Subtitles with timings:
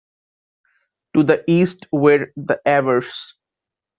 [1.13, 3.35] To the east were the Avars.